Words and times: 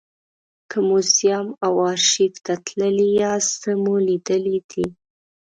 که 0.69 0.77
موزیم 0.87 1.47
او 1.65 1.73
ارشیف 1.91 2.33
ته 2.45 2.53
تللي 2.65 3.09
یاست 3.21 3.51
څه 3.61 3.71
مو 3.81 3.95
لیدلي 4.05 4.57
دي. 4.69 4.85